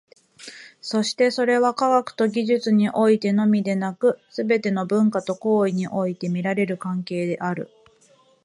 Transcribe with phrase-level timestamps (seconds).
[0.81, 7.69] そしてそれは、科学と技術においてのみでなく、すべての文化と行為において見られる関係である。